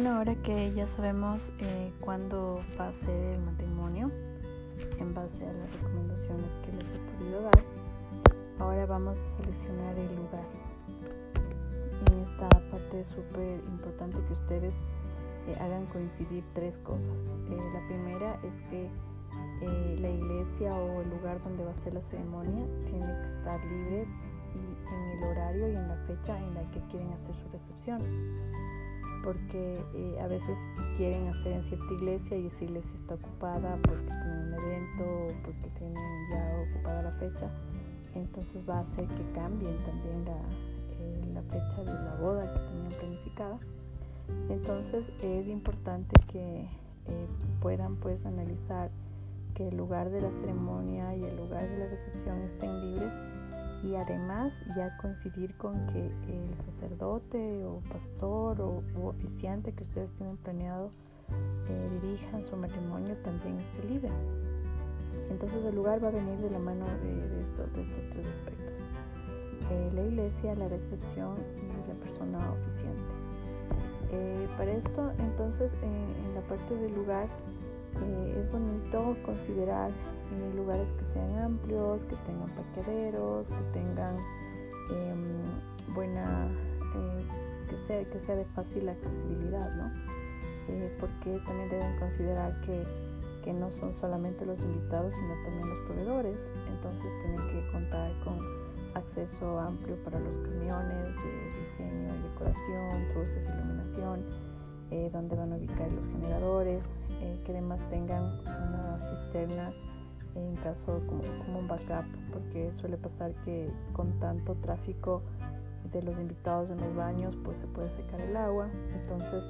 [0.00, 4.10] Bueno, ahora que ya sabemos eh, cuándo va a ser el matrimonio,
[4.98, 7.62] en base a las recomendaciones que les he podido dar,
[8.60, 10.46] ahora vamos a seleccionar el lugar.
[12.06, 14.72] En esta parte es súper importante que ustedes
[15.48, 17.18] eh, hagan coincidir tres cosas.
[17.50, 21.92] Eh, la primera es que eh, la iglesia o el lugar donde va a ser
[21.92, 24.06] la ceremonia tiene que estar libre
[24.54, 28.70] y en el horario y en la fecha en la que quieren hacer su recepción.
[29.24, 30.56] Porque a veces
[30.96, 35.42] quieren hacer en cierta iglesia y esa iglesia está ocupada porque tienen un evento o
[35.44, 37.50] porque tienen ya ocupada la fecha.
[38.14, 42.88] Entonces va a hacer que cambien también la, la fecha de la boda que tenían
[42.88, 43.58] planificada
[44.48, 47.26] entonces es importante que eh,
[47.60, 48.90] puedan pues analizar
[49.54, 53.12] que el lugar de la ceremonia y el lugar de la recepción estén libres
[53.82, 60.36] y además ya coincidir con que el sacerdote o pastor o oficiante que ustedes tienen
[60.38, 60.90] planeado
[61.68, 64.10] eh, dirijan su matrimonio también esté libre.
[65.30, 68.74] Entonces el lugar va a venir de la mano de, estos, tres aspectos.
[69.70, 73.30] Eh, la iglesia, la recepción y la persona oficiante.
[74.12, 77.26] Eh, para esto, entonces, eh, en la parte del lugar,
[78.02, 79.90] eh, es bonito considerar
[80.54, 84.16] lugares que sean amplios, que tengan parqueaderos, que tengan
[84.90, 86.48] em, buena,
[87.68, 89.90] que, sea, que sea de fácil accesibilidad, ¿no?
[91.00, 92.84] porque también deben considerar que,
[93.44, 96.38] que no son solamente los invitados, sino también los proveedores.
[96.68, 98.38] Entonces tienen que contar con
[98.94, 101.08] acceso amplio para los camiones
[101.78, 104.24] diseño y decoración, luces, iluminación,
[104.90, 106.82] eh, donde van a ubicar los generadores,
[107.20, 109.70] eh, que además tengan una cisterna
[110.34, 115.22] en caso como, como, un backup, porque suele pasar que con tanto tráfico
[115.92, 118.68] de los invitados en los baños, pues se puede secar el agua.
[118.94, 119.42] Entonces,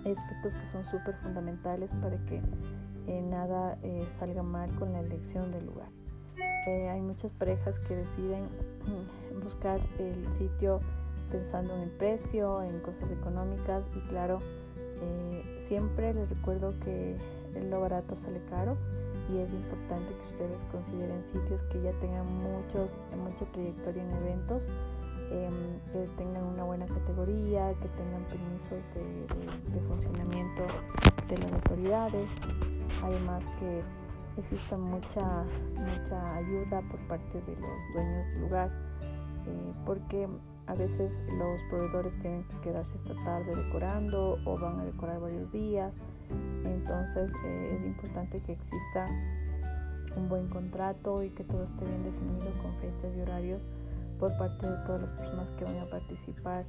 [0.00, 2.40] aspectos que son súper fundamentales para que
[3.06, 3.78] eh, nada
[4.18, 5.88] salga mal con la elección del lugar
[6.90, 8.48] hay muchas parejas que deciden
[9.42, 10.80] buscar el sitio
[11.30, 14.40] pensando en el precio, en cosas económicas y claro,
[15.02, 17.16] eh, siempre les recuerdo que
[17.70, 18.76] lo barato sale caro
[19.30, 24.62] y es importante que ustedes consideren sitios que ya tengan muchos, mucha trayectoria en eventos,
[25.30, 30.62] em, que tengan una buena categoría, que tengan permisos de, funcionamiento
[31.28, 32.28] de las autoridades,
[33.02, 33.82] además que
[34.40, 38.70] exista mucha, mucha ayuda por parte de los dueños del lugar,
[39.46, 40.28] eh, porque
[40.68, 45.50] a veces los proveedores tienen que quedarse esta tarde decorando o van a decorar varios
[45.50, 45.92] días,
[46.64, 49.06] entonces eh, es importante que exista
[50.16, 53.62] un buen contrato y que todo esté bien definido con fechas y horarios
[54.18, 56.64] por parte de todas las personas que van a participar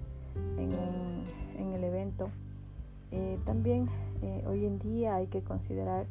[0.58, 2.30] en, el evento.
[3.12, 3.90] Eh, también
[4.22, 6.06] eh, hoy en día hay que considerar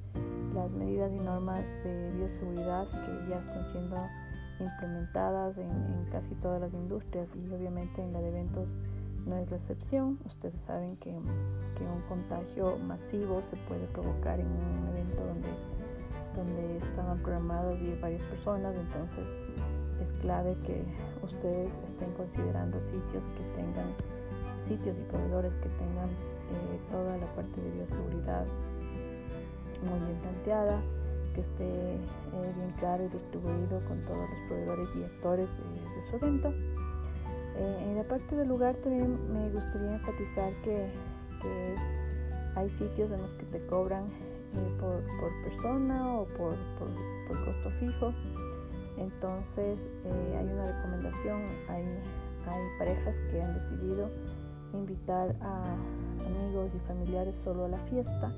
[0.54, 3.96] las medidas y normas de bioseguridad que ya están siendo
[4.60, 8.68] implementadas en, casi todas las industrias y obviamente en la de eventos
[9.26, 10.18] no es la excepción.
[10.26, 15.48] Ustedes saben que, un contagio masivo se puede provocar en un evento donde,
[16.34, 19.24] donde estaban programadas varias personas, entonces
[20.02, 20.82] es clave que
[21.22, 23.94] ustedes estén considerando sitios que tengan
[24.66, 26.10] sitios y proveedores que tengan
[26.50, 28.46] eh, toda la parte de bioseguridad
[29.82, 30.80] muy bien planteada,
[31.38, 36.16] que esté eh, bien claro y distribuido con todos los proveedores y actores de, su
[36.16, 36.52] evento.
[37.56, 40.90] Eh, en la parte del lugar también me gustaría enfatizar que,
[42.56, 44.06] hay sitios en los que te cobran
[44.80, 45.04] por,
[45.44, 46.56] persona o por,
[47.28, 48.12] costo fijo.
[48.96, 51.84] Entonces hay una recomendación, hay,
[52.48, 54.10] hay parejas que han decidido
[54.74, 55.76] invitar a
[56.26, 58.34] amigos y familiares solo a la fiesta,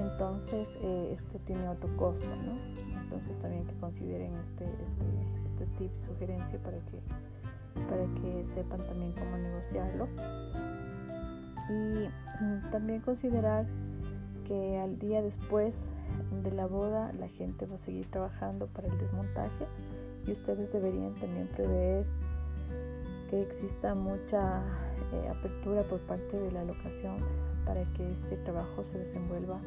[0.00, 3.00] entonces eh, este tiene otro costo, ¿no?
[3.02, 7.00] Entonces también que consideren este, este, este tip, sugerencia para que,
[7.88, 10.08] para que sepan también cómo negociarlo.
[11.68, 12.08] Y
[12.42, 13.66] mm, también considerar
[14.46, 15.74] que al día después
[16.42, 19.66] de la boda la gente va a seguir trabajando para el desmontaje
[20.26, 22.04] y ustedes deberían también prever
[23.30, 24.62] que exista mucha
[25.12, 27.18] eh, apertura por parte de la locación
[27.70, 29.60] para que este trabajo se desenvuelva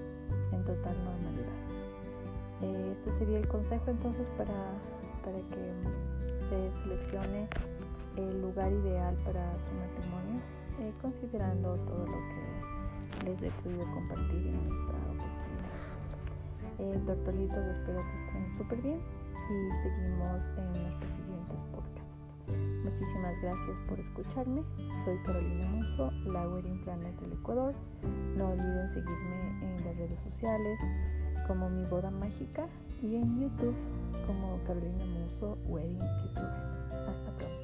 [0.51, 1.55] en total normalidad.
[2.61, 4.75] Eh, este sería el consejo entonces para,
[5.23, 5.71] para que
[6.49, 7.47] se seleccione
[8.17, 10.41] el lugar ideal para su matrimonio,
[10.81, 15.79] eh, considerando todo lo que les he podido compartir en esta oportunidad.
[16.79, 22.22] Eh, doctoritos, espero que estén súper bien y seguimos en nuestros siguientes podcasts.
[22.47, 24.63] Muchísimas gracias por escucharme.
[25.05, 27.73] Soy Carolina Muso, la Wedding Planet del Ecuador.
[28.37, 30.79] No olviden seguirme en las redes sociales
[31.47, 32.67] como Mi Boda Mágica
[33.01, 33.75] y en YouTube
[34.25, 36.45] como Carolina Muso Wedding Future.
[36.89, 37.62] Hasta pronto.